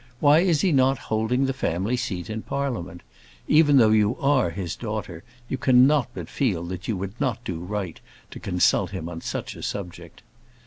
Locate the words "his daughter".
4.49-5.23